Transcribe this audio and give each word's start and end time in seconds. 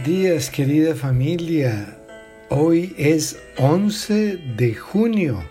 Buenos 0.00 0.18
días 0.18 0.50
querida 0.50 0.94
familia. 0.94 1.98
Hoy 2.48 2.94
es 2.96 3.38
11 3.58 4.38
de 4.56 4.74
junio, 4.74 5.44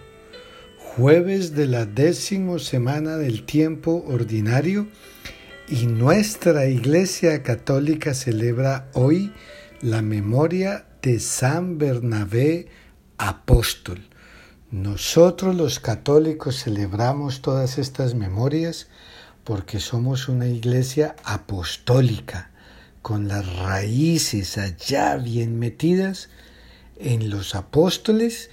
jueves 0.80 1.54
de 1.54 1.68
la 1.68 1.86
décimo 1.86 2.58
semana 2.58 3.18
del 3.18 3.46
tiempo 3.46 4.04
ordinario 4.08 4.88
y 5.68 5.86
nuestra 5.86 6.66
Iglesia 6.66 7.44
Católica 7.44 8.16
celebra 8.16 8.90
hoy 8.94 9.32
la 9.82 10.02
memoria 10.02 10.88
de 11.04 11.20
San 11.20 11.78
Bernabé 11.78 12.70
Apóstol. 13.20 14.02
Nosotros 14.72 15.56
los 15.56 15.80
católicos 15.80 16.64
celebramos 16.64 17.44
todas 17.44 17.78
estas 17.78 18.16
memorias 18.16 18.88
porque 19.44 19.80
somos 19.80 20.28
una 20.28 20.48
iglesia 20.48 21.16
apostólica 21.24 22.50
con 23.02 23.28
las 23.28 23.46
raíces 23.58 24.58
allá 24.58 25.18
bien 25.18 25.60
metidas 25.60 26.30
en 26.98 27.30
los 27.30 27.56
apóstoles 27.56 28.50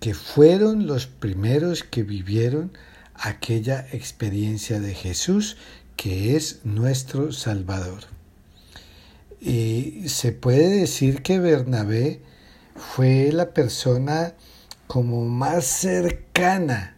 que 0.00 0.14
fueron 0.14 0.86
los 0.86 1.06
primeros 1.06 1.82
que 1.82 2.02
vivieron 2.02 2.72
aquella 3.14 3.86
experiencia 3.92 4.80
de 4.80 4.94
Jesús 4.94 5.56
que 5.96 6.36
es 6.36 6.60
nuestro 6.64 7.32
Salvador. 7.32 8.04
Y 9.40 10.08
se 10.08 10.32
puede 10.32 10.68
decir 10.68 11.22
que 11.22 11.40
Bernabé 11.40 12.20
fue 12.76 13.30
la 13.32 13.52
persona 13.52 14.34
como 14.86 15.24
más 15.24 15.64
cercana 15.64 16.96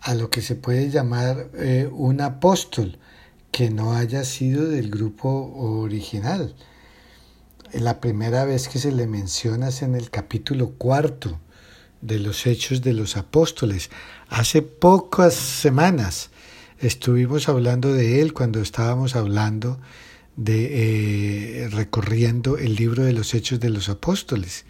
a 0.00 0.14
lo 0.14 0.30
que 0.30 0.42
se 0.42 0.54
puede 0.54 0.90
llamar 0.90 1.48
eh, 1.54 1.88
un 1.90 2.20
apóstol, 2.20 2.98
que 3.54 3.70
no 3.70 3.94
haya 3.94 4.24
sido 4.24 4.68
del 4.68 4.90
grupo 4.90 5.30
original. 5.54 6.56
La 7.72 8.00
primera 8.00 8.44
vez 8.44 8.66
que 8.66 8.80
se 8.80 8.90
le 8.90 9.06
menciona 9.06 9.68
es 9.68 9.82
en 9.82 9.94
el 9.94 10.10
capítulo 10.10 10.70
cuarto 10.70 11.38
de 12.00 12.18
los 12.18 12.48
Hechos 12.48 12.82
de 12.82 12.94
los 12.94 13.16
Apóstoles. 13.16 13.90
Hace 14.28 14.62
pocas 14.62 15.34
semanas 15.34 16.30
estuvimos 16.80 17.48
hablando 17.48 17.92
de 17.92 18.22
él 18.22 18.32
cuando 18.32 18.60
estábamos 18.60 19.14
hablando 19.14 19.78
de 20.34 21.62
eh, 21.62 21.68
recorriendo 21.68 22.58
el 22.58 22.74
libro 22.74 23.04
de 23.04 23.12
los 23.12 23.34
Hechos 23.34 23.60
de 23.60 23.70
los 23.70 23.88
Apóstoles. 23.88 24.64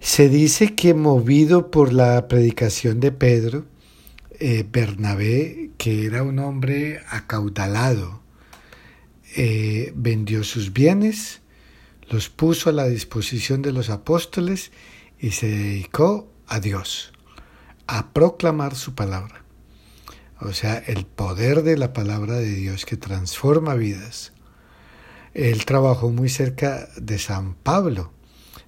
Se 0.00 0.30
dice 0.30 0.74
que 0.74 0.94
movido 0.94 1.70
por 1.70 1.92
la 1.92 2.26
predicación 2.26 3.00
de 3.00 3.12
Pedro, 3.12 3.66
eh, 4.40 4.64
Bernabé, 4.70 5.70
que 5.78 6.06
era 6.06 6.22
un 6.22 6.38
hombre 6.38 7.00
acaudalado, 7.08 8.22
eh, 9.36 9.92
vendió 9.96 10.44
sus 10.44 10.72
bienes, 10.72 11.40
los 12.08 12.28
puso 12.28 12.70
a 12.70 12.72
la 12.72 12.86
disposición 12.86 13.62
de 13.62 13.72
los 13.72 13.90
apóstoles 13.90 14.72
y 15.18 15.30
se 15.32 15.48
dedicó 15.48 16.30
a 16.46 16.60
Dios, 16.60 17.12
a 17.86 18.12
proclamar 18.12 18.74
su 18.74 18.94
palabra. 18.94 19.44
O 20.40 20.52
sea, 20.52 20.78
el 20.78 21.06
poder 21.06 21.62
de 21.62 21.76
la 21.76 21.92
palabra 21.92 22.34
de 22.34 22.54
Dios 22.54 22.84
que 22.84 22.96
transforma 22.96 23.74
vidas. 23.74 24.32
Él 25.32 25.64
trabajó 25.64 26.10
muy 26.10 26.28
cerca 26.28 26.88
de 26.96 27.18
San 27.18 27.54
Pablo. 27.54 28.12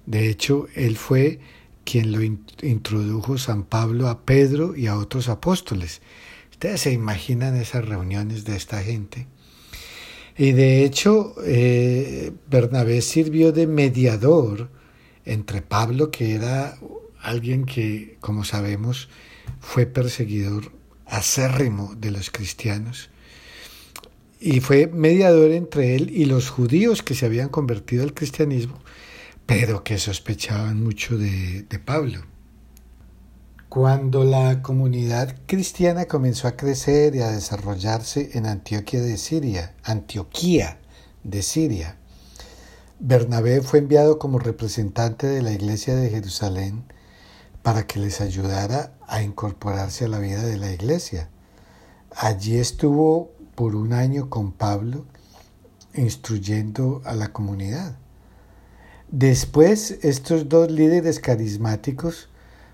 De 0.05 0.29
hecho, 0.29 0.67
él 0.75 0.97
fue 0.97 1.39
quien 1.89 2.11
lo 2.11 2.21
introdujo 2.21 3.37
San 3.37 3.63
Pablo 3.63 4.09
a 4.09 4.25
Pedro 4.25 4.75
y 4.75 4.87
a 4.87 4.97
otros 4.97 5.29
apóstoles. 5.29 6.01
Ustedes 6.51 6.81
se 6.81 6.91
imaginan 6.91 7.55
esas 7.55 7.85
reuniones 7.85 8.43
de 8.43 8.57
esta 8.57 8.83
gente. 8.83 9.25
Y 10.37 10.51
de 10.51 10.83
hecho, 10.83 11.33
eh, 11.45 12.33
Bernabé 12.49 13.01
sirvió 13.01 13.53
de 13.53 13.67
mediador 13.67 14.69
entre 15.23 15.61
Pablo, 15.61 16.11
que 16.11 16.35
era 16.35 16.77
alguien 17.21 17.65
que, 17.65 18.17
como 18.19 18.43
sabemos, 18.43 19.07
fue 19.61 19.85
perseguidor 19.85 20.73
acérrimo 21.05 21.95
de 21.95 22.11
los 22.11 22.29
cristianos, 22.31 23.09
y 24.41 24.59
fue 24.59 24.87
mediador 24.87 25.51
entre 25.51 25.95
él 25.95 26.11
y 26.11 26.25
los 26.25 26.49
judíos 26.49 27.01
que 27.01 27.15
se 27.15 27.25
habían 27.25 27.47
convertido 27.47 28.03
al 28.03 28.13
cristianismo 28.13 28.77
pero 29.47 29.81
que 29.85 29.97
sospechaban 29.97 30.83
mucho 30.83 31.17
de, 31.17 31.65
Pablo. 31.83 32.19
Cuando 33.69 34.25
la 34.25 34.61
comunidad 34.61 35.35
cristiana 35.45 36.05
comenzó 36.05 36.49
a 36.49 36.57
crecer 36.57 37.15
y 37.15 37.21
a 37.21 37.31
desarrollarse 37.31 38.31
en 38.33 38.45
Antioquía 38.45 39.01
de 39.01 39.17
Siria, 39.17 39.73
Antioquía 39.83 40.79
de 41.23 41.41
Siria, 41.41 41.95
Bernabé 42.99 43.61
fue 43.61 43.79
enviado 43.79 44.19
como 44.19 44.37
representante 44.37 45.27
de 45.27 45.41
la 45.41 45.53
iglesia 45.53 45.95
de 45.95 46.09
Jerusalén 46.09 46.83
para 47.63 47.87
que 47.87 47.99
les 47.99 48.19
ayudara 48.19 48.97
a 49.07 49.21
incorporarse 49.21 50.05
a 50.05 50.09
la 50.09 50.19
vida 50.19 50.43
de 50.43 50.57
la 50.57 50.71
iglesia. 50.73 51.29
Allí 52.15 52.57
estuvo 52.57 53.31
por 53.55 53.75
un 53.75 53.93
año 53.93 54.29
con 54.29 54.51
Pablo 54.51 55.05
instruyendo 55.93 57.01
a 57.05 57.13
la 57.13 57.31
comunidad. 57.31 57.97
Después, 59.09 59.99
estos 60.01 60.49
dos 60.49 60.69
líderes 60.69 61.21
carismáticos 61.21 62.27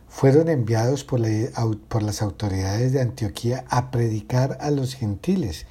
fueron 0.08 0.50
enviados 0.50 1.04
por, 1.04 1.20
las 1.22 2.22
autoridades 2.24 2.92
de 2.92 3.02
Antioquía 3.02 3.66
a 3.70 3.92
predicar 3.92 4.58
a 4.60 4.72
los 4.72 4.96
gentiles 4.96 5.68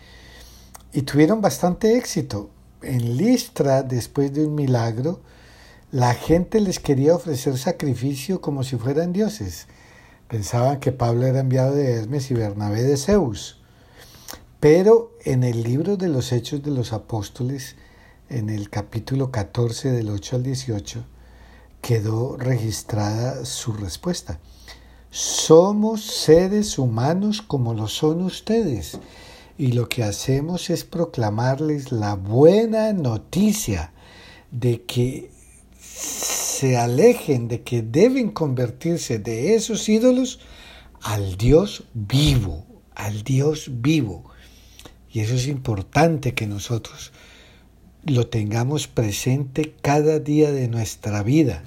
y 0.92 1.02
tuvieron 1.02 1.40
bastante 1.40 1.96
éxito. 1.96 2.50
En 2.80 3.16
Listra, 3.16 3.82
después 3.82 4.32
de 4.32 4.46
un 4.46 4.54
milagro, 4.54 5.20
la 5.90 6.14
gente 6.14 6.60
les 6.60 6.78
quería 6.78 7.16
ofrecer 7.16 7.58
sacrificio 7.58 8.40
como 8.40 8.62
si 8.62 8.76
fueran 8.76 9.12
dioses. 9.12 9.66
Pensaban 10.28 10.78
que 10.78 10.92
Pablo 10.92 11.26
era 11.26 11.40
enviado 11.40 11.74
de 11.74 11.92
Hermes 11.92 12.30
y 12.30 12.34
Bernabé 12.34 12.82
de 12.82 12.96
Zeus. 12.96 13.60
Pero 14.60 15.12
en 15.24 15.42
el 15.42 15.64
libro 15.64 15.96
de 15.96 16.08
los 16.08 16.30
Hechos 16.30 16.62
de 16.62 16.70
los 16.70 16.92
Apóstoles, 16.92 17.74
en 18.32 18.48
el 18.48 18.70
capítulo 18.70 19.30
14 19.30 19.92
del 19.92 20.08
8 20.08 20.36
al 20.36 20.42
18 20.42 21.04
quedó 21.82 22.36
registrada 22.38 23.44
su 23.44 23.74
respuesta. 23.74 24.40
Somos 25.10 26.02
seres 26.02 26.78
humanos 26.78 27.42
como 27.42 27.74
lo 27.74 27.88
son 27.88 28.22
ustedes 28.22 28.98
y 29.58 29.72
lo 29.72 29.88
que 29.90 30.02
hacemos 30.02 30.70
es 30.70 30.84
proclamarles 30.84 31.92
la 31.92 32.14
buena 32.14 32.94
noticia 32.94 33.92
de 34.50 34.82
que 34.84 35.30
se 35.78 36.78
alejen, 36.78 37.48
de 37.48 37.62
que 37.62 37.82
deben 37.82 38.30
convertirse 38.30 39.18
de 39.18 39.54
esos 39.54 39.88
ídolos 39.90 40.40
al 41.02 41.36
Dios 41.36 41.84
vivo, 41.92 42.64
al 42.94 43.24
Dios 43.24 43.68
vivo. 43.82 44.24
Y 45.10 45.20
eso 45.20 45.34
es 45.34 45.46
importante 45.48 46.32
que 46.32 46.46
nosotros 46.46 47.12
lo 48.04 48.26
tengamos 48.26 48.88
presente 48.88 49.74
cada 49.80 50.18
día 50.18 50.50
de 50.50 50.68
nuestra 50.68 51.22
vida, 51.22 51.62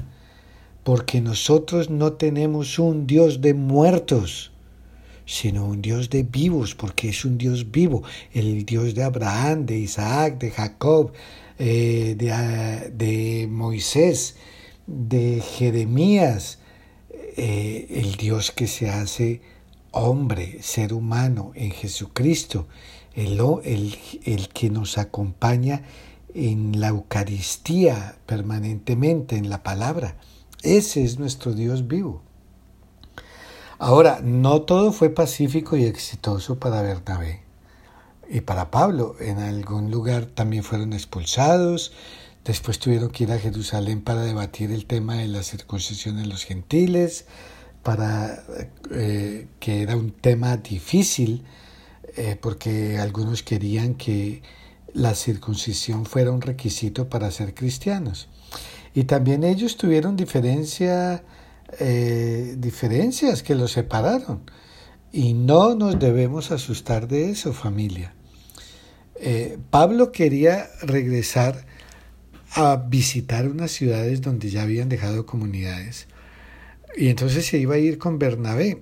porque 0.83 1.21
nosotros 1.21 1.89
no 1.89 2.13
tenemos 2.13 2.77
un 2.77 3.07
Dios 3.07 3.41
de 3.41 3.53
muertos, 3.53 4.51
sino 5.25 5.65
un 5.65 5.81
Dios 5.81 6.09
de 6.09 6.23
vivos, 6.23 6.75
porque 6.75 7.09
es 7.09 7.25
un 7.25 7.37
Dios 7.37 7.71
vivo, 7.71 8.03
el 8.33 8.65
Dios 8.65 8.93
de 8.93 9.03
Abraham, 9.03 9.65
de 9.65 9.79
Isaac, 9.79 10.37
de 10.37 10.51
Jacob, 10.51 11.13
eh, 11.57 12.15
de, 12.17 12.31
ah, 12.31 12.83
de, 12.91 13.47
Moisés, 13.49 14.35
de 14.85 15.41
Jeremías, 15.41 16.59
eh, 17.37 17.87
el 17.89 18.15
Dios 18.15 18.51
que 18.51 18.67
se 18.67 18.89
hace 18.89 19.41
hombre, 19.91 20.57
ser 20.61 20.93
humano 20.93 21.53
en 21.55 21.71
Jesucristo, 21.71 22.67
el, 23.15 23.39
el, 23.63 23.97
el 24.25 24.49
que 24.49 24.69
nos 24.69 24.97
acompaña 24.97 25.83
en 26.35 26.81
la 26.81 26.89
Eucaristía 26.89 28.17
permanentemente, 28.25 29.37
en 29.37 29.49
la 29.49 29.63
palabra. 29.63 30.17
Ese 30.61 31.03
es 31.03 31.17
nuestro 31.17 31.53
Dios 31.53 31.87
vivo. 31.87 32.21
Ahora, 33.79 34.19
no 34.21 34.61
todo 34.63 34.91
fue 34.91 35.09
pacífico 35.09 35.77
y 35.77 35.85
exitoso 35.85 36.59
para 36.59 36.81
Bernabé 36.81 37.41
y 38.29 38.41
para 38.41 38.69
Pablo. 38.69 39.15
En 39.19 39.39
algún 39.39 39.91
lugar 39.91 40.25
también 40.25 40.63
fueron 40.63 40.91
expulsados, 40.93 41.93
después 42.43 42.79
tuvieron 42.79 43.09
que 43.11 43.23
ir 43.23 43.31
a 43.31 43.39
Jerusalén 43.39 44.01
para 44.01 44.21
debatir 44.21 44.71
el 44.71 44.85
tema 44.85 45.15
de 45.15 45.27
la 45.27 45.41
circuncisión 45.43 46.17
de 46.17 46.25
los 46.25 46.43
gentiles, 46.43 47.25
para 47.81 48.43
eh, 48.91 49.47
que 49.59 49.83
era 49.83 49.95
un 49.95 50.11
tema 50.11 50.57
difícil, 50.57 51.45
eh, 52.17 52.37
porque 52.41 52.97
algunos 52.97 53.43
querían 53.43 53.95
que 53.95 54.41
la 54.95 55.13
circuncisión 55.13 56.05
fuera 56.05 56.31
un 56.31 56.41
requisito 56.41 57.09
para 57.09 57.29
ser 57.29 57.53
cristianos. 57.53 58.29
Y 58.93 59.03
también 59.03 59.43
ellos 59.43 59.75
tuvieron 59.75 60.15
eh, 61.79 62.55
diferencias 62.57 63.43
que 63.43 63.55
los 63.55 63.73
separaron. 63.73 64.49
Y 65.11 65.33
no 65.33 65.75
nos 65.75 65.99
debemos 65.99 66.51
asustar 66.51 67.09
de 67.09 67.29
eso, 67.29 67.51
familia. 67.51 68.13
Eh, 69.15 69.57
Pablo 69.69 70.13
quería 70.13 70.69
regresar 70.81 71.65
a 72.53 72.77
visitar 72.77 73.49
unas 73.49 73.71
ciudades 73.71 74.21
donde 74.21 74.49
ya 74.49 74.63
habían 74.63 74.87
dejado 74.87 75.25
comunidades. 75.25 76.07
Y 76.95 77.09
entonces 77.09 77.45
se 77.45 77.57
iba 77.57 77.75
a 77.75 77.79
ir 77.79 77.97
con 77.97 78.17
Bernabé. 78.17 78.81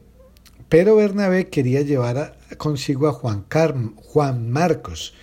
Pero 0.70 0.96
Bernabé 0.96 1.50
quería 1.50 1.82
llevar 1.82 2.38
consigo 2.58 3.08
a 3.08 3.14
Juan, 3.14 3.46
Juan 3.96 4.52
Marcos. 4.52 5.16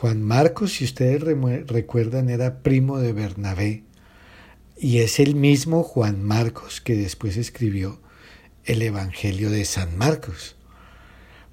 Juan 0.00 0.22
Marcos, 0.22 0.74
si 0.74 0.84
ustedes 0.84 1.24
recuerdan, 1.66 2.30
era 2.30 2.62
primo 2.62 3.00
de 3.00 3.12
Bernabé. 3.12 3.82
Y 4.76 4.98
es 4.98 5.18
el 5.18 5.34
mismo 5.34 5.82
Juan 5.82 6.22
Marcos 6.22 6.80
que 6.80 6.94
después 6.94 7.36
escribió 7.36 8.00
el 8.64 8.80
Evangelio 8.82 9.50
de 9.50 9.64
San 9.64 9.98
Marcos. 9.98 10.54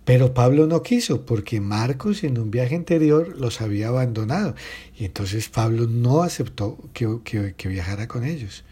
Pero 0.03 0.35
Pablo 0.35 0.67
no 0.67 0.83
quiso 0.83 1.25
porque 1.25 1.59
Marcos 1.59 2.23
en 2.23 2.37
un 2.37 2.51
viaje 2.51 2.75
anterior 2.75 3.35
los 3.35 3.61
había 3.61 3.87
abandonado 3.87 4.53
y 4.95 5.05
entonces 5.05 5.49
Pablo 5.49 5.87
no 5.87 6.21
aceptó 6.21 6.77
que, 6.93 7.53
que, 7.57 7.67
viajara 7.67 8.07
con 8.07 8.23
ellos. 8.23 8.63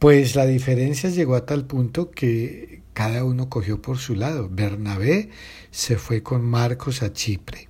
Pues 0.00 0.34
la 0.34 0.46
diferencia 0.46 1.10
llegó 1.10 1.36
a 1.36 1.46
tal 1.46 1.64
punto 1.64 2.10
que 2.10 2.82
cada 2.92 3.22
uno 3.22 3.48
cogió 3.48 3.80
por 3.80 3.98
su 3.98 4.16
lado. 4.16 4.48
Bernabé 4.50 5.30
se 5.70 5.96
fue 5.96 6.24
con 6.24 6.42
Marcos 6.42 7.04
a 7.04 7.12
Chipre, 7.12 7.68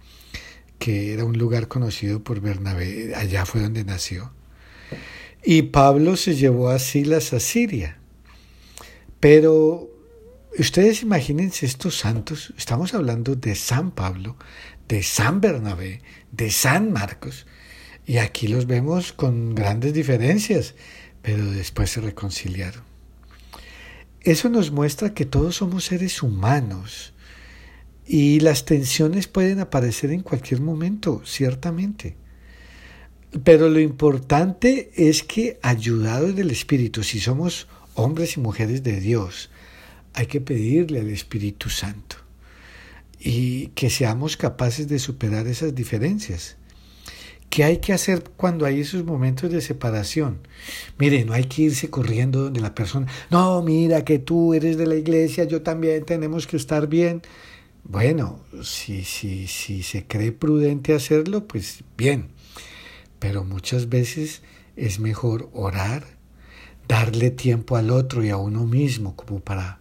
que 0.85 1.15
era 1.15 1.25
un 1.25 1.39
lugar 1.39 1.67
conocido 1.67 2.23
por 2.23 2.43
Bernabé, 2.43 3.15
allá 3.15 3.47
fue 3.47 3.63
donde 3.63 3.85
nació. 3.85 4.35
Y 5.43 5.63
Pablo 5.63 6.15
se 6.19 6.35
llevó 6.35 6.69
a 6.69 6.79
Silas 6.79 7.33
a 7.33 7.41
Siria. 7.41 7.97
Pero 9.19 9.89
Ustedes 10.59 11.03
imagínense 11.03 11.65
estos 11.65 11.97
santos, 11.99 12.53
estamos 12.59 12.93
hablando 12.93 13.35
de 13.35 13.55
San 13.55 13.93
Pablo, 13.93 14.37
de 14.87 15.03
San 15.03 15.41
Bernabé, 15.41 16.03
de 16.33 16.51
San 16.51 16.93
Marcos, 16.93 17.47
y 18.07 18.19
aquí 18.19 18.47
los 18.47 18.67
vemos 18.67 19.15
con 19.15 19.55
grandes 19.55 19.95
diferencias, 19.95 20.75
pero 21.23 21.51
después 21.51 21.91
se 21.91 22.03
reconciliaron. 22.03 22.83
Eso 24.21 24.51
nos 24.51 24.71
muestra 24.71 25.15
que 25.15 25.25
todos 25.25 25.57
somos 25.57 25.87
seres 25.87 26.23
humanos 26.23 27.14
y 28.07 28.41
las 28.41 28.65
tensiones 28.65 29.29
pueden 29.29 29.61
aparecer 29.61 30.11
en 30.11 30.21
cualquier 30.21 30.61
momento, 30.61 31.23
ciertamente. 31.25 32.17
Pero 33.43 33.69
lo 33.69 33.81
importante 33.81 34.91
es 34.95 35.23
que 35.23 35.59
ayudados 35.63 36.37
del 36.37 36.51
Espíritu, 36.51 37.03
si 37.03 37.19
somos 37.19 37.67
hombres 37.95 38.37
y 38.37 38.41
mujeres 38.41 38.83
de 38.83 39.01
Dios, 39.01 39.51
hay 40.13 40.27
que 40.27 40.41
pedirle 40.41 41.01
al 41.01 41.11
Espíritu 41.11 41.71
Santo 41.71 42.17
y 43.19 43.69
que 43.69 43.91
seamos 43.91 44.37
capaces 44.37 44.87
de 44.87 44.99
superar 44.99 45.47
esas 45.47 45.75
diferencias. 45.75 46.57
¿Qué 47.51 47.65
hay 47.65 47.79
que 47.79 47.93
hacer 47.93 48.25
cuando 48.37 48.67
hay 48.67 48.81
esos 48.81 49.05
momentos 49.05 49.51
de 49.51 49.61
separación? 49.61 50.41
Mire, 50.99 51.25
no 51.25 51.33
hay 51.33 51.45
que 51.45 51.63
irse 51.63 51.89
corriendo 51.89 52.43
donde 52.43 52.61
la 52.61 52.75
persona, 52.75 53.07
no, 53.31 53.63
mira 53.63 54.05
que 54.05 54.19
tú 54.19 54.55
eres 54.55 54.77
de 54.77 54.87
la 54.87 54.97
iglesia, 54.97 55.45
yo 55.45 55.63
también 55.63 56.05
tenemos 56.05 56.47
que 56.47 56.57
estar 56.57 56.89
bien. 56.89 57.23
Bueno, 57.85 58.41
si, 58.63 59.05
si, 59.05 59.47
si 59.47 59.83
se 59.83 60.07
cree 60.07 60.33
prudente 60.33 60.95
hacerlo, 60.95 61.47
pues 61.47 61.85
bien. 61.97 62.29
Pero 63.19 63.45
muchas 63.45 63.89
veces 63.89 64.43
es 64.77 64.99
mejor 64.99 65.51
orar, 65.53 66.05
darle 66.89 67.31
tiempo 67.31 67.77
al 67.77 67.91
otro 67.91 68.25
y 68.25 68.31
a 68.31 68.37
uno 68.37 68.65
mismo 68.67 69.15
como 69.17 69.41
para 69.41 69.79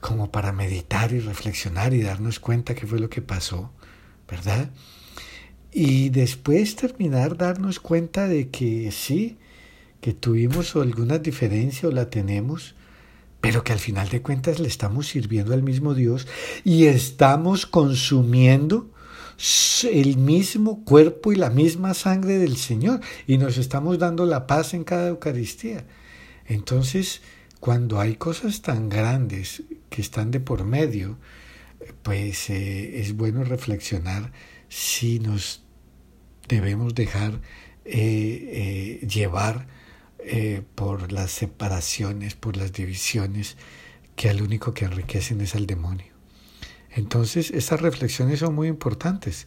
como 0.00 0.32
para 0.32 0.52
meditar 0.52 1.12
y 1.12 1.20
reflexionar 1.20 1.94
y 1.94 2.02
darnos 2.02 2.40
cuenta 2.40 2.74
qué 2.74 2.86
fue 2.86 2.98
lo 2.98 3.08
que 3.08 3.22
pasó, 3.22 3.70
¿verdad? 4.28 4.70
Y 5.70 6.08
después 6.08 6.76
terminar 6.76 7.36
darnos 7.36 7.78
cuenta 7.78 8.26
de 8.26 8.48
que 8.48 8.90
sí, 8.90 9.38
que 10.00 10.12
tuvimos 10.12 10.74
alguna 10.76 11.18
diferencia 11.18 11.88
o 11.88 11.92
la 11.92 12.10
tenemos, 12.10 12.74
pero 13.42 13.64
que 13.64 13.72
al 13.72 13.80
final 13.80 14.08
de 14.08 14.22
cuentas 14.22 14.60
le 14.60 14.68
estamos 14.68 15.08
sirviendo 15.08 15.52
al 15.52 15.64
mismo 15.64 15.94
Dios 15.94 16.28
y 16.64 16.86
estamos 16.86 17.66
consumiendo 17.66 18.88
el 19.90 20.16
mismo 20.16 20.84
cuerpo 20.84 21.32
y 21.32 21.36
la 21.36 21.50
misma 21.50 21.92
sangre 21.92 22.38
del 22.38 22.56
Señor 22.56 23.00
y 23.26 23.38
nos 23.38 23.58
estamos 23.58 23.98
dando 23.98 24.26
la 24.26 24.46
paz 24.46 24.74
en 24.74 24.84
cada 24.84 25.08
Eucaristía. 25.08 25.84
Entonces, 26.46 27.20
cuando 27.58 27.98
hay 27.98 28.14
cosas 28.14 28.62
tan 28.62 28.88
grandes 28.88 29.64
que 29.90 30.02
están 30.02 30.30
de 30.30 30.38
por 30.38 30.64
medio, 30.64 31.18
pues 32.04 32.48
eh, 32.48 33.00
es 33.00 33.16
bueno 33.16 33.42
reflexionar 33.42 34.30
si 34.68 35.18
nos 35.18 35.64
debemos 36.46 36.94
dejar 36.94 37.40
eh, 37.84 39.00
eh, 39.02 39.06
llevar 39.06 39.66
por 40.74 41.12
las 41.12 41.30
separaciones, 41.30 42.34
por 42.34 42.56
las 42.56 42.72
divisiones, 42.72 43.56
que 44.16 44.28
al 44.28 44.42
único 44.42 44.74
que 44.74 44.84
enriquecen 44.84 45.40
es 45.40 45.54
al 45.54 45.66
demonio. 45.66 46.12
Entonces, 46.90 47.50
estas 47.50 47.80
reflexiones 47.80 48.40
son 48.40 48.54
muy 48.54 48.68
importantes. 48.68 49.46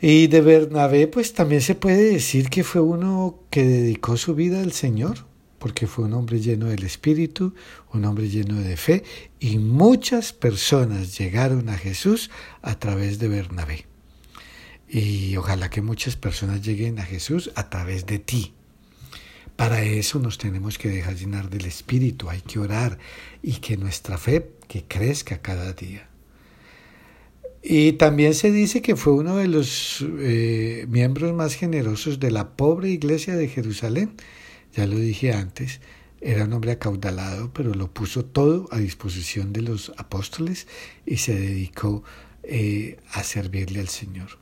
Y 0.00 0.28
de 0.28 0.40
Bernabé, 0.40 1.08
pues 1.08 1.32
también 1.32 1.60
se 1.60 1.74
puede 1.74 2.12
decir 2.12 2.50
que 2.50 2.62
fue 2.62 2.80
uno 2.80 3.40
que 3.50 3.64
dedicó 3.64 4.16
su 4.16 4.34
vida 4.34 4.60
al 4.60 4.72
Señor 4.72 5.28
porque 5.58 5.86
fue 5.86 6.04
un 6.04 6.14
hombre 6.14 6.40
lleno 6.40 6.66
del 6.66 6.84
Espíritu, 6.84 7.54
un 7.92 8.04
hombre 8.04 8.28
lleno 8.28 8.60
de 8.60 8.76
fe, 8.76 9.02
y 9.40 9.58
muchas 9.58 10.32
personas 10.32 11.18
llegaron 11.18 11.68
a 11.68 11.76
Jesús 11.76 12.30
a 12.62 12.78
través 12.78 13.18
de 13.18 13.28
Bernabé. 13.28 13.86
Y 14.88 15.36
ojalá 15.36 15.68
que 15.68 15.82
muchas 15.82 16.16
personas 16.16 16.62
lleguen 16.62 16.98
a 16.98 17.04
Jesús 17.04 17.50
a 17.54 17.68
través 17.68 18.06
de 18.06 18.18
ti. 18.18 18.54
Para 19.58 19.82
eso 19.82 20.20
nos 20.20 20.38
tenemos 20.38 20.78
que 20.78 20.88
dejar 20.88 21.16
llenar 21.16 21.50
del 21.50 21.64
Espíritu, 21.64 22.30
hay 22.30 22.42
que 22.42 22.60
orar 22.60 22.96
y 23.42 23.54
que 23.54 23.76
nuestra 23.76 24.16
fe 24.16 24.52
que 24.68 24.84
crezca 24.84 25.42
cada 25.42 25.72
día. 25.72 26.08
Y 27.60 27.94
también 27.94 28.34
se 28.34 28.52
dice 28.52 28.82
que 28.82 28.94
fue 28.94 29.14
uno 29.14 29.34
de 29.34 29.48
los 29.48 30.06
eh, 30.20 30.86
miembros 30.88 31.34
más 31.34 31.54
generosos 31.54 32.20
de 32.20 32.30
la 32.30 32.50
pobre 32.50 32.90
iglesia 32.90 33.34
de 33.34 33.48
Jerusalén, 33.48 34.12
ya 34.76 34.86
lo 34.86 34.96
dije 34.96 35.32
antes, 35.32 35.80
era 36.20 36.44
un 36.44 36.52
hombre 36.52 36.70
acaudalado, 36.70 37.52
pero 37.52 37.74
lo 37.74 37.92
puso 37.92 38.24
todo 38.24 38.68
a 38.70 38.78
disposición 38.78 39.52
de 39.52 39.62
los 39.62 39.92
apóstoles 39.96 40.68
y 41.04 41.16
se 41.16 41.36
dedicó 41.36 42.04
eh, 42.44 42.98
a 43.10 43.24
servirle 43.24 43.80
al 43.80 43.88
Señor. 43.88 44.38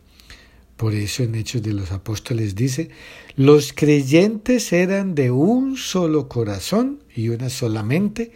Por 0.76 0.94
eso 0.94 1.22
en 1.22 1.34
Hechos 1.34 1.62
de 1.62 1.72
los 1.72 1.90
Apóstoles 1.90 2.54
dice, 2.54 2.90
los 3.34 3.72
creyentes 3.72 4.72
eran 4.72 5.14
de 5.14 5.30
un 5.30 5.76
solo 5.76 6.28
corazón 6.28 7.02
y 7.14 7.30
una 7.30 7.48
sola 7.48 7.82
mente, 7.82 8.32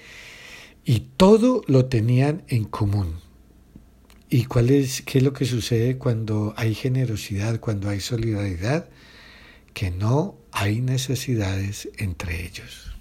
y 0.84 1.00
todo 1.16 1.62
lo 1.66 1.86
tenían 1.86 2.42
en 2.48 2.64
común. 2.64 3.16
¿Y 4.30 4.44
cuál 4.44 4.70
es, 4.70 5.02
qué 5.02 5.18
es 5.18 5.24
lo 5.24 5.32
que 5.32 5.44
sucede 5.44 5.98
cuando 5.98 6.54
hay 6.56 6.74
generosidad, 6.74 7.60
cuando 7.60 7.90
hay 7.90 8.00
solidaridad? 8.00 8.88
Que 9.74 9.90
no 9.90 10.38
hay 10.52 10.80
necesidades 10.80 11.88
entre 11.98 12.46
ellos. 12.46 12.94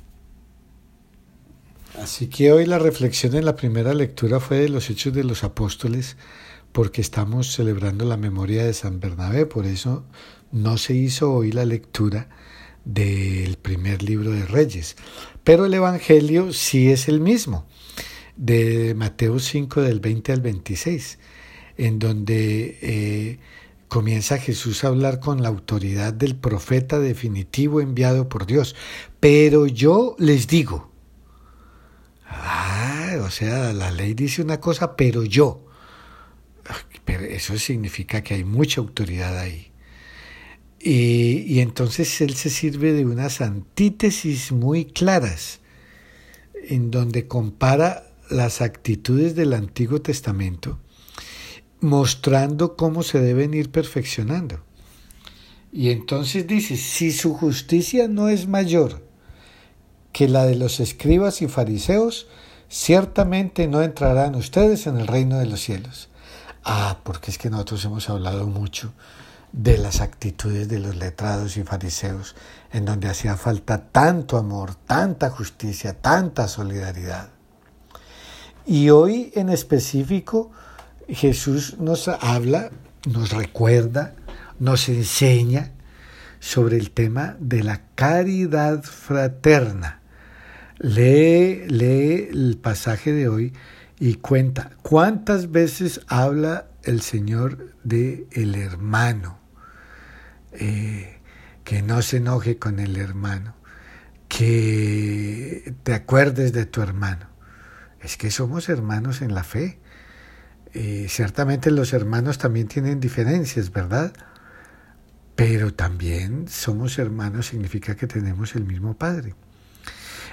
Así 1.98 2.28
que 2.28 2.52
hoy 2.52 2.66
la 2.66 2.80
reflexión 2.80 3.36
en 3.36 3.46
la 3.46 3.56
primera 3.56 3.94
lectura 3.94 4.40
fue 4.40 4.58
de 4.58 4.70
los 4.70 4.90
Hechos 4.90 5.14
de 5.14 5.24
los 5.24 5.44
Apóstoles, 5.44 6.18
porque 6.72 7.02
estamos 7.02 7.54
celebrando 7.54 8.06
la 8.06 8.18
memoria 8.18 8.66
de 8.66 8.74
San 8.74 9.00
Bernabé, 9.00 9.46
por 9.46 9.66
eso 9.66 10.06
no 10.52 10.78
se 10.78 10.94
hizo 10.94 11.34
hoy 11.34 11.52
la 11.52 11.66
lectura 11.66 12.30
del 12.86 13.58
primer 13.58 14.04
libro 14.04 14.32
de 14.32 14.46
Reyes, 14.46 14.96
pero 15.44 15.66
el 15.66 15.74
Evangelio 15.74 16.54
sí 16.54 16.90
es 16.90 17.08
el 17.08 17.20
mismo, 17.20 17.66
de 18.36 18.94
Mateo 18.96 19.40
5 19.40 19.82
del 19.82 20.00
20 20.00 20.32
al 20.32 20.42
26, 20.42 21.20
en 21.78 22.00
donde 22.00 22.78
eh, 22.82 23.40
comienza 23.90 24.38
Jesús 24.38 24.84
a 24.84 24.88
hablar 24.88 25.20
con 25.20 25.42
la 25.42 25.50
autoridad 25.50 26.14
del 26.14 26.36
profeta 26.36 27.00
definitivo 27.00 27.82
enviado 27.82 28.30
por 28.30 28.46
Dios. 28.46 28.76
Pero 29.20 29.66
yo 29.68 30.16
les 30.20 30.48
digo, 30.48 30.92
ah, 32.28 33.18
o 33.26 33.30
sea, 33.30 33.74
la 33.74 33.92
ley 33.92 34.14
dice 34.14 34.42
una 34.42 34.60
cosa, 34.60 34.96
pero 34.96 35.24
yo. 35.24 35.66
Pero 37.06 37.26
eso 37.26 37.58
significa 37.58 38.22
que 38.22 38.36
hay 38.36 38.44
mucha 38.44 38.82
autoridad 38.82 39.38
ahí. 39.38 39.72
Y, 40.80 41.44
y 41.48 41.60
entonces 41.60 42.22
él 42.22 42.36
se 42.36 42.50
sirve 42.50 42.94
de 42.94 43.06
unas 43.06 43.42
antítesis 43.42 44.52
muy 44.52 44.86
claras, 44.86 45.60
en 46.68 46.92
donde 46.92 47.28
compara 47.28 48.12
las 48.30 48.62
actitudes 48.62 49.36
del 49.36 49.54
Antiguo 49.54 50.02
Testamento 50.02 50.80
mostrando 51.82 52.76
cómo 52.76 53.04
se 53.04 53.20
deben 53.20 53.54
ir 53.54 53.72
perfeccionando. 53.72 54.62
Y 55.72 55.92
entonces 55.92 56.48
dice, 56.48 56.78
si 56.78 57.12
su 57.12 57.34
justicia 57.34 58.08
no 58.08 58.30
es 58.30 58.48
mayor 58.48 59.04
que 60.12 60.28
la 60.28 60.46
de 60.46 60.56
los 60.56 60.80
escribas 60.80 61.42
y 61.42 61.48
fariseos, 61.48 62.28
ciertamente 62.68 63.68
no 63.68 63.82
entrarán 63.82 64.36
ustedes 64.36 64.88
en 64.88 64.98
el 64.98 65.08
reino 65.08 65.38
de 65.38 65.46
los 65.46 65.62
cielos. 65.62 66.10
Ah, 66.64 67.00
porque 67.04 67.32
es 67.32 67.38
que 67.38 67.50
nosotros 67.50 67.84
hemos 67.86 68.10
hablado 68.10 68.48
mucho 68.48 68.94
de 69.52 69.78
las 69.78 70.02
actitudes 70.02 70.68
de 70.68 70.80
los 70.80 70.96
letrados 70.96 71.58
y 71.58 71.64
fariseos, 71.64 72.36
en 72.72 72.86
donde 72.86 73.10
hacía 73.10 73.36
falta 73.36 73.86
tanto 73.92 74.38
amor, 74.38 74.76
tanta 74.76 75.30
justicia, 75.30 75.94
tanta 75.94 76.48
solidaridad. 76.48 77.30
Y 78.66 78.90
hoy 78.92 79.32
en 79.36 79.50
específico 79.50 80.52
Jesús 81.08 81.78
nos 81.80 82.08
habla, 82.08 82.70
nos 83.12 83.32
recuerda, 83.32 84.14
nos 84.60 84.90
enseña 84.90 85.72
sobre 86.40 86.78
el 86.78 86.92
tema 86.92 87.36
de 87.40 87.64
la 87.64 87.82
caridad 87.96 88.84
fraterna. 88.84 90.02
Lee, 90.78 91.66
lee 91.68 92.30
el 92.32 92.58
pasaje 92.62 93.12
de 93.12 93.28
hoy 93.28 93.54
y 94.00 94.16
cuenta 94.16 94.72
cuántas 94.82 95.52
veces 95.52 96.02
habla 96.08 96.68
el 96.84 97.02
Señor 97.02 97.76
de 97.84 98.28
el 98.32 98.56
hermano, 98.56 99.40
eh, 100.54 101.20
que 101.66 101.82
no 101.82 102.02
se 102.02 102.18
enoje 102.18 102.58
con 102.58 102.80
el 102.80 102.96
hermano, 102.96 103.56
que 104.30 105.76
te 105.84 105.94
acuerdes 105.94 106.54
de 106.54 106.66
tu 106.66 106.82
hermano. 106.82 107.28
Es 108.00 108.16
que 108.16 108.32
somos 108.32 108.70
hermanos 108.70 109.22
en 109.22 109.34
la 109.34 109.44
fe. 109.44 109.80
Eh, 110.74 111.08
ciertamente 111.10 111.70
los 111.70 111.92
hermanos 111.92 112.38
también 112.38 112.68
tienen 112.68 113.02
diferencias, 113.02 113.72
¿verdad? 113.72 114.14
Pero 115.36 115.74
también 115.74 116.48
somos 116.48 116.98
hermanos 117.00 117.48
significa 117.48 117.96
que 117.96 118.08
tenemos 118.08 118.56
el 118.56 118.64
mismo 118.66 118.98
Padre. 118.98 119.36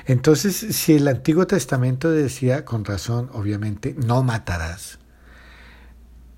Entonces, 0.07 0.57
si 0.57 0.95
el 0.95 1.09
Antiguo 1.09 1.47
Testamento 1.47 2.11
decía, 2.11 2.65
con 2.65 2.85
razón, 2.85 3.29
obviamente, 3.33 3.95
no 3.99 4.23
matarás, 4.23 4.99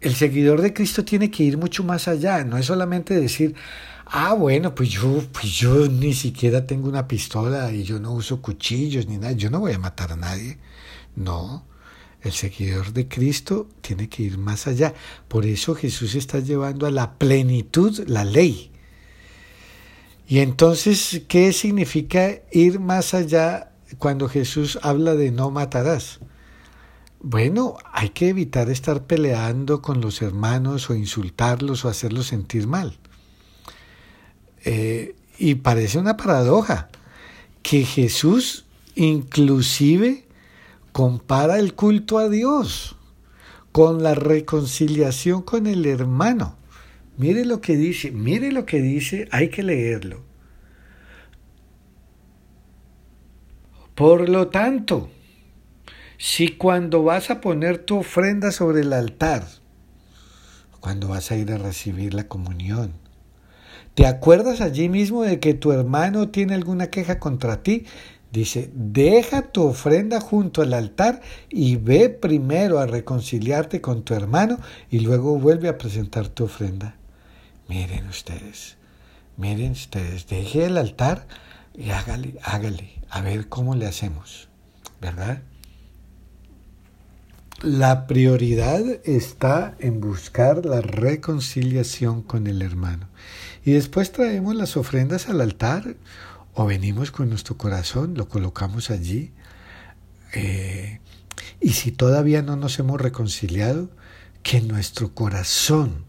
el 0.01 0.15
seguidor 0.15 0.63
de 0.63 0.73
Cristo 0.73 1.05
tiene 1.05 1.31
que 1.31 1.43
ir 1.43 1.59
mucho 1.59 1.85
más 1.85 2.09
allá, 2.09 2.45
no 2.45 2.57
es 2.57 2.67
solamente 2.67 3.15
decir, 3.21 3.55
ah, 4.07 4.33
bueno, 4.33 4.75
pues 4.75 4.89
yo, 4.89 5.23
pues 5.33 5.47
yo 5.47 5.89
ni 5.89 6.15
siquiera 6.15 6.67
tengo 6.67 6.89
una 6.89 7.07
pistola 7.07 7.73
y 7.73 7.83
yo 7.83 7.99
no 8.01 8.13
uso 8.13 8.41
cuchillos 8.41 9.07
ni 9.07 9.19
nada, 9.19 9.33
yo 9.33 9.51
no 9.51 9.61
voy 9.61 9.73
a 9.73 9.79
matar 9.79 10.13
a 10.13 10.17
nadie. 10.17 10.59
No, 11.17 11.67
el 12.23 12.33
seguidor 12.33 12.93
de 12.93 13.09
Cristo 13.09 13.69
tiene 13.81 14.09
que 14.09 14.23
ir 14.23 14.39
más 14.39 14.67
allá. 14.67 14.95
Por 15.29 15.45
eso 15.45 15.75
Jesús 15.75 16.15
está 16.15 16.39
llevando 16.41 16.87
a 16.87 16.91
la 16.91 17.19
plenitud 17.19 18.05
la 18.07 18.25
ley. 18.25 18.71
Y 20.28 20.40
entonces, 20.40 21.23
¿qué 21.26 21.54
significa 21.54 22.42
ir 22.52 22.80
más 22.80 23.14
allá 23.14 23.73
cuando 23.97 24.28
Jesús 24.28 24.78
habla 24.82 25.14
de 25.14 25.30
no 25.30 25.50
matarás? 25.50 26.20
Bueno, 27.20 27.78
hay 27.92 28.11
que 28.11 28.28
evitar 28.28 28.68
estar 28.68 29.04
peleando 29.06 29.80
con 29.80 30.02
los 30.02 30.20
hermanos 30.20 30.90
o 30.90 30.94
insultarlos 30.94 31.85
o 31.85 31.88
hacerlos 31.88 32.26
sentir 32.26 32.66
mal. 32.66 32.99
Eh, 34.66 35.16
y 35.38 35.54
parece 35.54 35.99
una 35.99 36.18
paradoja 36.18 36.90
que 37.62 37.85
Jesús 37.85 38.66
inclusive 38.97 40.26
compara 40.92 41.58
el 41.58 41.75
culto 41.75 42.18
a 42.18 42.28
Dios 42.28 42.97
con 43.73 44.02
la 44.02 44.14
reconciliación 44.14 45.40
con 45.40 45.66
el 45.66 45.87
hermano. 45.87 46.56
Mire 47.19 47.45
lo 47.45 47.61
que 47.61 47.77
dice, 47.77 48.11
mire 48.13 48.53
lo 48.53 48.65
que 48.65 48.81
dice, 48.81 49.29
hay 49.31 49.49
que 49.49 49.63
leerlo. 49.63 50.23
Por 53.95 54.29
lo 54.29 54.49
tanto, 54.49 55.11
si 56.17 56.49
cuando 56.57 57.03
vas 57.03 57.31
a 57.31 57.41
poner 57.41 57.79
tu 57.79 57.99
ofrenda 57.99 58.53
sobre 58.53 58.83
el 58.83 58.93
altar, 58.93 59.45
cuando 60.79 61.09
vas 61.09 61.33
a 61.33 61.37
ir 61.37 61.51
a 61.53 61.59
recibir 61.59 62.15
la 62.15 62.29
comunión, 62.29 62.93
te 63.95 64.07
acuerdas 64.07 64.61
allí 64.61 64.89
mismo 64.89 65.25
de 65.25 65.41
que 65.41 65.55
tu 65.55 65.73
hermano 65.73 66.29
tiene 66.29 66.55
alguna 66.55 66.87
queja 66.87 67.19
contra 67.19 67.65
ti, 67.65 67.85
Dice, 68.31 68.71
deja 68.75 69.41
tu 69.41 69.63
ofrenda 69.65 70.21
junto 70.21 70.61
al 70.61 70.75
altar 70.75 71.23
y 71.49 71.77
ve 71.77 72.11
primero 72.11 72.79
a 72.79 72.87
reconciliarte 72.87 73.81
con 73.81 74.03
tu 74.03 74.13
hermano 74.13 74.59
y 74.91 75.01
luego 75.01 75.39
vuelve 75.39 75.69
a 75.69 75.79
presentar 75.79 76.29
tu 76.29 76.45
ofrenda. 76.45 76.95
Miren 77.69 78.09
ustedes, 78.09 78.77
miren 79.37 79.73
ustedes, 79.73 80.27
deje 80.27 80.65
el 80.65 80.79
altar 80.79 81.29
y 81.75 81.91
hágale, 81.91 82.39
hágale, 82.43 83.03
a 83.11 83.21
ver 83.21 83.49
cómo 83.49 83.75
le 83.75 83.87
hacemos, 83.87 84.49
¿verdad? 85.03 85.43
La 87.63 88.07
prioridad 88.07 88.83
está 89.05 89.77
en 89.81 90.01
buscar 90.01 90.65
la 90.65 90.81
reconciliación 90.81 92.23
con 92.23 92.47
el 92.47 92.63
hermano. 92.63 93.09
Y 93.65 93.73
después 93.73 94.13
traemos 94.13 94.55
las 94.55 94.77
ofrendas 94.77 95.29
al 95.29 95.41
altar 95.41 95.97
o 96.55 96.65
venimos 96.65 97.11
con 97.11 97.29
nuestro 97.29 97.59
corazón, 97.59 98.15
lo 98.15 98.29
colocamos 98.29 98.91
allí. 98.91 99.33
Eh, 100.33 101.01
y 101.61 101.71
si 101.71 101.93
todavía 101.93 102.43
no 102.43 102.57
nos 102.57 102.79
hemos 102.79 103.01
reconciliado, 103.01 103.91
que 104.43 104.61
nuestro 104.61 105.15
corazón 105.15 106.08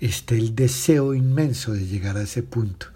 esté 0.00 0.36
el 0.36 0.54
deseo 0.54 1.14
inmenso 1.14 1.72
de 1.72 1.86
llegar 1.86 2.16
a 2.16 2.22
ese 2.22 2.42
punto. 2.42 2.86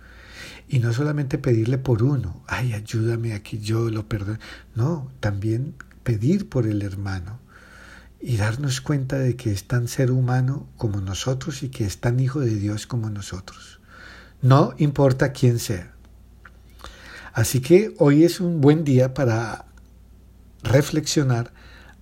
Y 0.68 0.78
no 0.78 0.92
solamente 0.92 1.38
pedirle 1.38 1.78
por 1.78 2.02
uno, 2.02 2.42
ay, 2.46 2.72
ayúdame 2.72 3.34
aquí, 3.34 3.58
yo 3.58 3.90
lo 3.90 4.08
perdono. 4.08 4.38
No, 4.74 5.10
también 5.20 5.74
pedir 6.02 6.48
por 6.48 6.66
el 6.66 6.82
hermano 6.82 7.38
y 8.20 8.36
darnos 8.36 8.80
cuenta 8.80 9.18
de 9.18 9.36
que 9.36 9.50
es 9.50 9.64
tan 9.64 9.88
ser 9.88 10.12
humano 10.12 10.68
como 10.76 11.00
nosotros 11.00 11.62
y 11.62 11.68
que 11.68 11.84
es 11.84 11.98
tan 11.98 12.20
hijo 12.20 12.40
de 12.40 12.54
Dios 12.54 12.86
como 12.86 13.10
nosotros. 13.10 13.80
No 14.40 14.74
importa 14.78 15.32
quién 15.32 15.58
sea. 15.58 15.92
Así 17.32 17.60
que 17.60 17.94
hoy 17.98 18.24
es 18.24 18.40
un 18.40 18.60
buen 18.60 18.84
día 18.84 19.14
para 19.14 19.66
reflexionar 20.62 21.52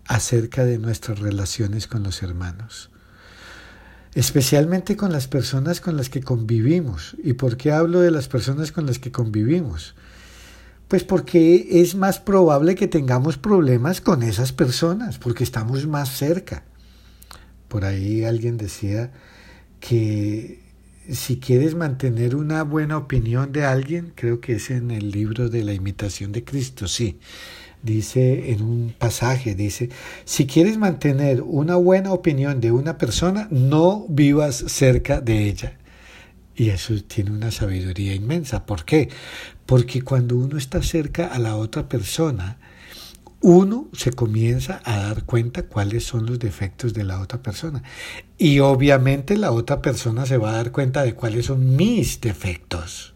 acerca 0.07 0.65
de 0.65 0.79
nuestras 0.79 1.21
relaciones 1.21 1.87
con 1.87 2.03
los 2.03 2.23
hermanos, 2.23 2.91
especialmente 4.15 4.97
con 4.97 5.13
las 5.13 5.29
personas 5.29 5.81
con 5.81 5.97
las 5.97 6.09
que 6.09 6.23
convivimos. 6.23 7.17
¿Y 7.23 7.35
por 7.35 7.57
qué 7.57 7.73
hablo 7.73 8.01
de 8.01 8.11
las 8.11 8.29
personas 8.29 8.73
con 8.73 8.87
las 8.87 8.99
que 8.99 9.13
convivimos? 9.13 9.95
Pues 10.89 11.05
porque 11.05 11.81
es 11.83 11.95
más 11.95 12.19
probable 12.19 12.75
que 12.75 12.89
tengamos 12.89 13.39
problemas 13.39 14.01
con 14.01 14.25
esas 14.25 14.53
personas, 14.53 15.19
porque 15.19 15.45
estamos 15.45 15.87
más 15.87 16.09
cerca. 16.09 16.65
Por 17.69 17.85
ahí 17.85 18.25
alguien 18.25 18.57
decía 18.57 19.13
que 19.79 20.61
si 21.09 21.39
quieres 21.39 21.77
mantener 21.77 22.35
una 22.35 22.65
buena 22.65 22.97
opinión 22.99 23.53
de 23.53 23.65
alguien, 23.65 24.13
creo 24.17 24.41
que 24.41 24.55
es 24.55 24.71
en 24.71 24.91
el 24.91 25.13
libro 25.13 25.49
de 25.49 25.63
la 25.63 25.73
imitación 25.73 26.33
de 26.33 26.45
Cristo, 26.45 26.89
sí. 26.89 27.21
Dice 27.83 28.53
en 28.53 28.63
un 28.63 28.95
pasaje, 28.97 29.55
dice, 29.55 29.89
si 30.25 30.47
quieres 30.47 30.77
mantener 30.77 31.43
una 31.43 31.77
buena 31.77 32.13
opinión 32.13 32.61
de 32.61 32.73
una 32.73 32.99
persona, 32.99 33.49
no 33.51 34.05
vivas 34.09 34.65
cerca 34.69 35.21
de 35.21 35.49
ella. 35.49 35.79
Y 36.55 36.69
eso 36.69 36.95
tiene 37.05 37.31
una 37.31 37.51
sabiduría 37.51 38.15
inmensa. 38.15 38.67
¿Por 38.67 38.85
qué? 38.85 39.09
Porque 39.65 40.03
cuando 40.03 40.37
uno 40.37 40.59
está 40.59 40.83
cerca 40.83 41.27
a 41.29 41.39
la 41.39 41.57
otra 41.57 41.89
persona, 41.89 42.59
uno 43.41 43.89
se 43.95 44.13
comienza 44.13 44.83
a 44.85 44.99
dar 44.99 45.25
cuenta 45.25 45.63
cuáles 45.63 46.05
son 46.05 46.27
los 46.27 46.39
defectos 46.39 46.93
de 46.93 47.05
la 47.05 47.21
otra 47.21 47.43
persona. 47.43 47.83
Y 48.37 48.59
obviamente 48.59 49.39
la 49.39 49.53
otra 49.53 49.81
persona 49.81 50.27
se 50.27 50.37
va 50.37 50.51
a 50.51 50.57
dar 50.57 50.73
cuenta 50.73 51.03
de 51.03 51.15
cuáles 51.15 51.47
son 51.47 51.77
mis 51.77 52.21
defectos. 52.21 53.15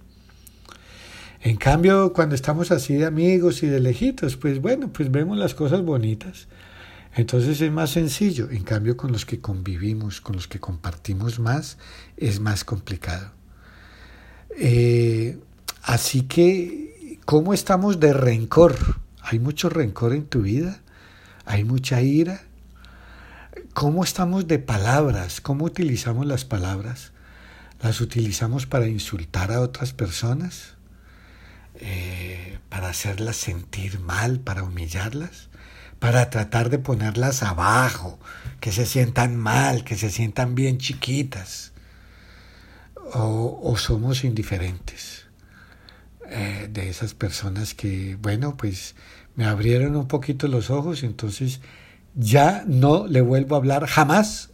En 1.44 1.56
cambio, 1.56 2.14
cuando 2.14 2.34
estamos 2.34 2.70
así 2.70 2.94
de 2.94 3.04
amigos 3.04 3.62
y 3.62 3.66
de 3.66 3.78
lejitos, 3.78 4.38
pues 4.38 4.62
bueno, 4.62 4.90
pues 4.90 5.10
vemos 5.10 5.36
las 5.36 5.52
cosas 5.52 5.82
bonitas. 5.82 6.48
Entonces 7.14 7.60
es 7.60 7.70
más 7.70 7.90
sencillo. 7.90 8.48
En 8.50 8.62
cambio, 8.62 8.96
con 8.96 9.12
los 9.12 9.26
que 9.26 9.42
convivimos, 9.42 10.22
con 10.22 10.36
los 10.36 10.48
que 10.48 10.58
compartimos 10.58 11.38
más, 11.38 11.76
es 12.16 12.40
más 12.40 12.64
complicado. 12.64 13.30
Eh, 14.56 15.38
así 15.82 16.22
que, 16.22 17.18
¿cómo 17.26 17.52
estamos 17.52 18.00
de 18.00 18.14
rencor? 18.14 19.02
¿Hay 19.20 19.38
mucho 19.38 19.68
rencor 19.68 20.14
en 20.14 20.24
tu 20.24 20.40
vida? 20.40 20.80
¿Hay 21.44 21.64
mucha 21.64 22.00
ira? 22.00 22.40
¿Cómo 23.74 24.02
estamos 24.02 24.48
de 24.48 24.60
palabras? 24.60 25.42
¿Cómo 25.42 25.66
utilizamos 25.66 26.24
las 26.24 26.46
palabras? 26.46 27.12
¿Las 27.82 28.00
utilizamos 28.00 28.64
para 28.64 28.88
insultar 28.88 29.52
a 29.52 29.60
otras 29.60 29.92
personas? 29.92 30.74
Eh, 31.76 32.58
¿Para 32.68 32.88
hacerlas 32.88 33.36
sentir 33.36 34.00
mal? 34.00 34.40
¿Para 34.40 34.62
humillarlas? 34.62 35.48
¿Para 35.98 36.30
tratar 36.30 36.70
de 36.70 36.78
ponerlas 36.78 37.42
abajo? 37.42 38.18
Que 38.60 38.72
se 38.72 38.86
sientan 38.86 39.36
mal, 39.36 39.84
que 39.84 39.96
se 39.96 40.10
sientan 40.10 40.54
bien 40.54 40.78
chiquitas. 40.78 41.72
¿O, 43.12 43.76
somos 43.76 44.24
indiferentes? 44.24 45.26
Eh, 46.30 46.68
de 46.70 46.88
esas 46.88 47.14
personas 47.14 47.74
que, 47.74 48.16
bueno, 48.16 48.56
pues 48.56 48.94
me 49.36 49.44
abrieron 49.44 49.94
un 49.96 50.08
poquito 50.08 50.48
los 50.48 50.70
ojos, 50.70 51.02
entonces 51.02 51.60
ya 52.14 52.64
no 52.66 53.06
le 53.06 53.20
vuelvo 53.20 53.56
a 53.56 53.58
hablar 53.58 53.86
jamás 53.86 54.50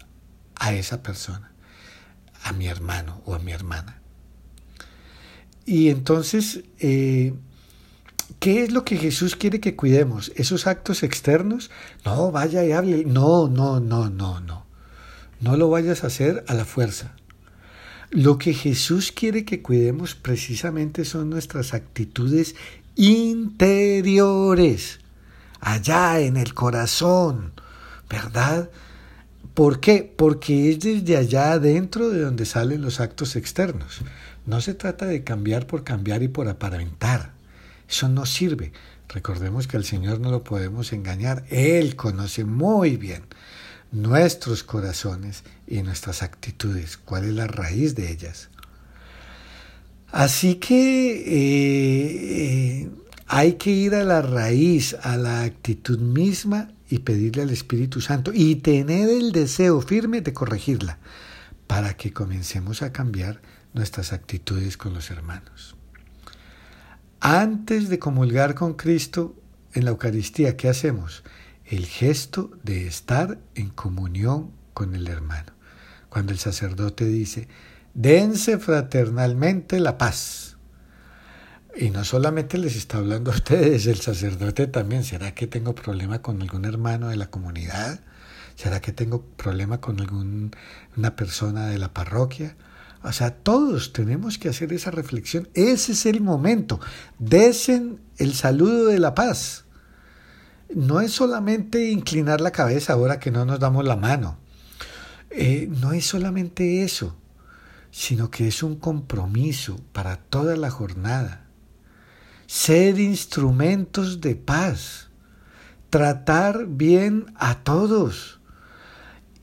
a 0.57 0.73
esa 0.73 1.03
persona. 1.03 1.47
a 2.43 2.53
mi 2.53 2.67
hermano 2.69 3.23
o 3.27 3.35
a 3.35 3.39
mi 3.39 3.53
hermana. 3.53 4.00
Y 5.71 5.89
entonces, 5.89 6.65
eh, 6.81 7.33
¿qué 8.41 8.65
es 8.65 8.73
lo 8.73 8.85
que 8.85 8.97
Jesús 8.97 9.37
quiere 9.37 9.61
que 9.61 9.77
cuidemos? 9.77 10.33
¿Esos 10.35 10.67
actos 10.67 11.05
externos? 11.05 11.71
No, 12.05 12.33
vaya 12.33 12.65
y 12.65 12.73
hable. 12.73 13.05
No, 13.05 13.47
no, 13.47 13.79
no, 13.79 14.11
no, 14.11 14.41
no. 14.41 14.67
No 15.39 15.57
lo 15.57 15.71
vayas 15.71 16.03
a 16.03 16.09
hacer 16.09 16.45
a 16.49 16.55
la 16.55 16.65
fuerza. 16.65 17.15
Lo 18.11 18.37
que 18.37 18.53
Jesús 18.53 19.13
quiere 19.13 19.45
que 19.45 19.63
cuidemos 19.63 20.17
precisamente 20.17 21.05
son 21.05 21.31
nuestras 21.31 21.73
actitudes 21.73 22.57
interiores, 22.97 24.99
allá 25.61 26.19
en 26.19 26.37
el 26.37 26.53
corazón, 26.53 27.53
¿verdad? 28.09 28.71
¿Por 29.55 29.79
qué? 29.79 30.13
Porque 30.17 30.71
es 30.71 30.81
desde 30.81 31.17
allá 31.17 31.53
adentro 31.53 32.09
de 32.09 32.23
donde 32.23 32.45
salen 32.45 32.83
los 32.83 32.99
actos 32.99 33.37
externos. 33.37 34.01
No 34.47 34.61
se 34.61 34.75
trata 34.75 35.07
de 35.07 35.23
cambiar 35.23 35.67
por 35.67 35.85
cambiar 35.85 36.23
y 36.23 36.29
por 36.29 36.49
aparentar. 36.49 37.33
Eso 37.89 38.09
no 38.09 38.27
sirve. 38.27 38.73
Recordemos 39.09 39.67
que 39.67 39.77
al 39.77 39.85
Señor 39.85 40.21
no 40.21 40.31
lo 40.31 40.45
podemos 40.45 40.93
engañar. 40.93 41.45
Él 41.51 41.97
conoce 41.97 42.45
muy 42.45 42.97
bien 42.97 43.25
nuestros 43.93 44.63
corazones 44.63 45.43
y 45.67 45.83
nuestras 45.83 46.23
actitudes, 46.23 46.97
cuál 46.97 47.25
es 47.25 47.35
la 47.35 47.47
raíz 47.47 47.95
de 47.95 48.11
ellas. 48.11 48.49
Así 50.13 50.57
que 50.57 51.25
eh, 52.83 52.91
hay 53.27 53.55
que 53.55 53.71
ir 53.71 53.95
a 53.95 54.05
la 54.05 54.23
raíz, 54.23 54.97
a 55.03 55.17
la 55.17 55.43
actitud 55.43 55.99
misma 55.99 56.71
y 56.89 57.01
pedirle 57.01 57.43
al 57.43 57.51
Espíritu 57.51 58.01
Santo 58.01 58.33
y 58.35 58.57
tener 58.57 59.09
el 59.09 59.33
deseo 59.33 59.81
firme 59.81 60.21
de 60.21 60.33
corregirla 60.33 60.99
para 61.71 61.95
que 61.95 62.13
comencemos 62.13 62.83
a 62.83 62.93
cambiar 62.93 63.41
nuestras 63.75 64.13
actitudes 64.13 64.77
con 64.77 64.93
los 64.93 65.09
hermanos. 65.13 65.77
Antes 67.21 67.89
de 67.89 68.01
comulgar 68.01 68.57
con 68.57 68.75
Cristo 68.75 69.37
en 69.73 69.85
la 69.85 69.93
Eucaristía, 69.93 70.57
¿qué 70.57 70.69
hacemos? 70.69 71.23
el 71.71 71.87
gesto 71.87 72.51
de 72.65 72.89
estar 72.89 73.39
en 73.55 73.71
comunión 73.71 74.51
con 74.75 74.97
el 74.97 75.07
hermano. 75.07 75.53
Cuando 76.09 76.33
el 76.33 76.39
sacerdote 76.41 77.05
dice, 77.05 77.47
dense 77.95 78.59
fraternalmente 78.59 79.79
la 79.79 79.97
paz. 79.97 80.57
Y 81.77 81.91
no 81.91 82.03
solamente 82.03 82.59
les 82.59 82.75
está 82.75 82.99
hablando 82.99 83.31
a 83.31 83.35
ustedes, 83.35 83.87
el 83.87 84.01
sacerdote 84.01 84.67
también. 84.67 85.05
¿Será 85.05 85.33
que 85.33 85.47
tengo 85.47 85.77
problema 85.77 86.21
con 86.21 86.43
algún 86.43 86.65
hermano 86.65 87.09
de 87.09 87.17
la 87.17 87.31
comunidad? 87.31 88.01
¿Será 88.61 88.81
que 88.81 88.93
tengo 88.93 89.23
problema 89.23 89.81
con 89.81 90.01
alguna 90.01 91.17
persona 91.17 91.69
de 91.69 91.79
la 91.79 91.95
parroquia? 91.95 92.57
O 93.03 93.13
sea, 93.13 93.35
todos 93.35 93.93
tenemos 93.93 94.37
que 94.37 94.51
hacer 94.51 94.73
esa 94.73 94.91
reflexión. 94.91 95.49
Ese 95.55 95.93
es 95.93 96.05
el 96.05 96.21
momento. 96.21 96.81
Desen 97.19 98.01
el 98.19 98.35
saludo 98.35 98.87
de 98.87 98.99
la 98.99 99.15
paz 99.15 99.65
no 100.75 101.01
es 101.01 101.13
solamente 101.13 101.91
inclinar 101.91 102.41
la 102.41 102.53
cabeza 102.53 102.93
ahora 102.93 103.19
que 103.19 103.31
no 103.31 103.45
nos 103.45 103.59
damos 103.59 103.85
la 103.85 103.97
mano. 103.97 104.39
Eh, 105.31 105.69
no 105.71 105.93
es 105.93 106.07
solamente 106.07 106.83
eso, 106.83 107.17
sino 107.91 108.31
que 108.31 108.49
es 108.49 108.63
un 108.63 108.77
compromiso 108.77 109.81
para 109.93 110.17
toda 110.17 110.57
la 110.57 110.71
jornada. 110.71 111.47
Ser 112.47 112.99
instrumentos 112.99 114.21
de 114.21 114.35
paz, 114.35 115.09
tratar 115.89 116.67
bien 116.67 117.33
a 117.37 117.59
todos, 117.63 118.40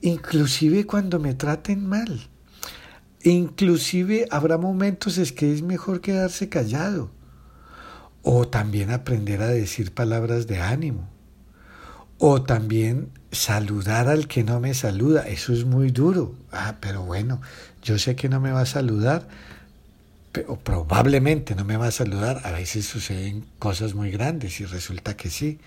inclusive 0.01 0.85
cuando 0.85 1.19
me 1.19 1.33
traten 1.33 1.85
mal. 1.87 2.27
Inclusive 3.23 4.27
habrá 4.31 4.57
momentos 4.57 5.17
en 5.17 5.35
que 5.35 5.53
es 5.53 5.61
mejor 5.61 6.01
quedarse 6.01 6.49
callado 6.49 7.09
o 8.21 8.47
también 8.47 8.91
aprender 8.91 9.41
a 9.41 9.47
decir 9.47 9.93
palabras 9.93 10.47
de 10.47 10.59
ánimo 10.59 11.09
o 12.19 12.41
también 12.41 13.09
saludar 13.31 14.07
al 14.07 14.27
que 14.27 14.43
no 14.43 14.59
me 14.59 14.73
saluda. 14.73 15.27
Eso 15.27 15.53
es 15.53 15.65
muy 15.65 15.91
duro. 15.91 16.35
Ah, 16.51 16.75
pero 16.79 17.03
bueno, 17.03 17.41
yo 17.83 17.97
sé 17.99 18.15
que 18.15 18.29
no 18.29 18.39
me 18.39 18.51
va 18.51 18.61
a 18.61 18.65
saludar, 18.65 19.27
o 20.47 20.57
probablemente 20.57 21.55
no 21.55 21.65
me 21.65 21.77
va 21.77 21.87
a 21.87 21.91
saludar. 21.91 22.41
A 22.43 22.51
veces 22.51 22.85
suceden 22.85 23.45
cosas 23.59 23.93
muy 23.93 24.11
grandes 24.11 24.59
y 24.59 24.65
resulta 24.65 25.15
que 25.15 25.29
sí. 25.29 25.59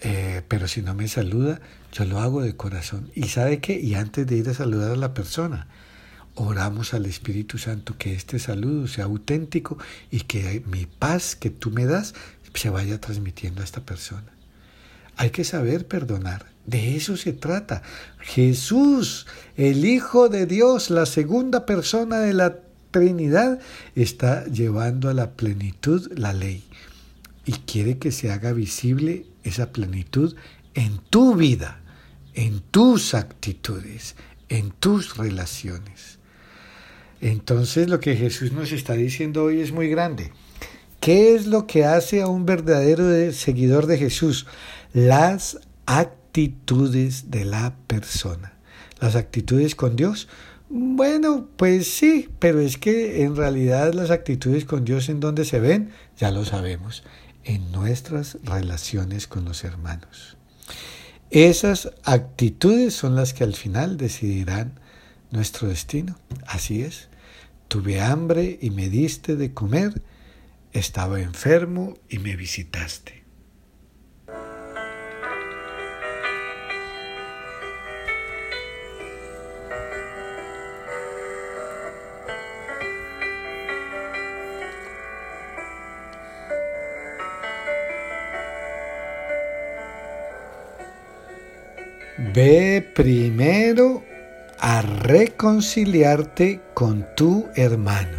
Eh, 0.00 0.42
pero 0.46 0.68
si 0.68 0.82
no 0.82 0.94
me 0.94 1.08
saluda, 1.08 1.60
yo 1.92 2.04
lo 2.04 2.20
hago 2.20 2.42
de 2.42 2.56
corazón. 2.56 3.10
¿Y 3.14 3.24
sabe 3.24 3.60
qué? 3.60 3.78
Y 3.80 3.94
antes 3.94 4.26
de 4.26 4.36
ir 4.36 4.48
a 4.48 4.54
saludar 4.54 4.92
a 4.92 4.96
la 4.96 5.14
persona, 5.14 5.66
oramos 6.34 6.94
al 6.94 7.06
Espíritu 7.06 7.58
Santo 7.58 7.96
que 7.98 8.14
este 8.14 8.38
saludo 8.38 8.86
sea 8.86 9.04
auténtico 9.04 9.78
y 10.10 10.20
que 10.20 10.62
mi 10.66 10.86
paz 10.86 11.34
que 11.34 11.50
tú 11.50 11.70
me 11.70 11.86
das 11.86 12.14
se 12.54 12.70
vaya 12.70 13.00
transmitiendo 13.00 13.60
a 13.60 13.64
esta 13.64 13.80
persona. 13.80 14.32
Hay 15.16 15.30
que 15.30 15.44
saber 15.44 15.86
perdonar. 15.86 16.46
De 16.66 16.96
eso 16.96 17.16
se 17.16 17.32
trata. 17.32 17.82
Jesús, 18.20 19.26
el 19.56 19.84
Hijo 19.84 20.28
de 20.28 20.46
Dios, 20.46 20.90
la 20.90 21.06
segunda 21.06 21.66
persona 21.66 22.20
de 22.20 22.34
la 22.34 22.58
Trinidad, 22.90 23.58
está 23.94 24.44
llevando 24.46 25.08
a 25.08 25.14
la 25.14 25.32
plenitud 25.32 26.10
la 26.16 26.32
ley 26.32 26.67
y 27.48 27.52
quiere 27.52 27.98
que 27.98 28.12
se 28.12 28.30
haga 28.30 28.52
visible 28.52 29.24
esa 29.42 29.72
plenitud 29.72 30.36
en 30.74 30.98
tu 31.10 31.34
vida, 31.34 31.80
en 32.34 32.60
tus 32.60 33.14
actitudes, 33.14 34.14
en 34.48 34.70
tus 34.70 35.16
relaciones. 35.16 36.18
Entonces 37.20 37.88
lo 37.88 38.00
que 38.00 38.16
Jesús 38.16 38.52
nos 38.52 38.70
está 38.70 38.92
diciendo 38.92 39.44
hoy 39.44 39.60
es 39.60 39.72
muy 39.72 39.88
grande. 39.88 40.30
¿Qué 41.00 41.34
es 41.34 41.46
lo 41.46 41.66
que 41.66 41.84
hace 41.84 42.20
a 42.20 42.28
un 42.28 42.44
verdadero 42.44 43.32
seguidor 43.32 43.86
de 43.86 43.98
Jesús? 43.98 44.46
las 44.92 45.58
actitudes 45.86 47.30
de 47.30 47.44
la 47.44 47.74
persona. 47.86 48.54
Las 49.00 49.16
actitudes 49.16 49.74
con 49.74 49.96
Dios. 49.96 50.28
Bueno, 50.68 51.48
pues 51.56 51.90
sí, 51.90 52.28
pero 52.38 52.60
es 52.60 52.76
que 52.76 53.22
en 53.22 53.36
realidad 53.36 53.94
las 53.94 54.10
actitudes 54.10 54.64
con 54.64 54.84
Dios 54.84 55.08
en 55.08 55.20
donde 55.20 55.44
se 55.44 55.60
ven, 55.60 55.90
ya 56.18 56.30
lo 56.30 56.44
sabemos, 56.44 57.04
en 57.48 57.72
nuestras 57.72 58.36
relaciones 58.44 59.26
con 59.26 59.46
los 59.46 59.64
hermanos. 59.64 60.36
Esas 61.30 61.90
actitudes 62.04 62.94
son 62.94 63.16
las 63.16 63.32
que 63.32 63.42
al 63.42 63.54
final 63.54 63.96
decidirán 63.96 64.78
nuestro 65.30 65.66
destino. 65.68 66.18
Así 66.46 66.82
es. 66.82 67.08
Tuve 67.68 68.02
hambre 68.02 68.58
y 68.60 68.68
me 68.68 68.90
diste 68.90 69.34
de 69.34 69.54
comer, 69.54 70.02
estaba 70.72 71.20
enfermo 71.20 71.96
y 72.10 72.18
me 72.18 72.36
visitaste. 72.36 73.24
Ve 92.40 92.88
primero 92.94 94.04
a 94.60 94.80
reconciliarte 94.80 96.60
con 96.72 97.04
tu 97.16 97.48
hermano. 97.56 98.16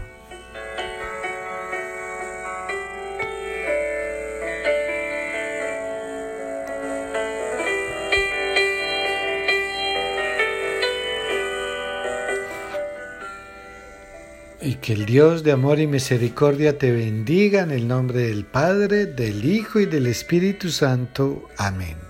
Y 14.61 14.75
que 14.75 14.91
el 14.91 15.05
Dios 15.05 15.43
de 15.43 15.53
amor 15.53 15.79
y 15.79 15.87
misericordia 15.87 16.77
te 16.77 16.91
bendiga 16.91 17.61
en 17.61 17.71
el 17.71 17.87
nombre 17.87 18.23
del 18.23 18.43
Padre, 18.43 19.05
del 19.05 19.45
Hijo 19.45 19.79
y 19.79 19.85
del 19.85 20.07
Espíritu 20.07 20.67
Santo. 20.71 21.47
Amén. 21.55 22.08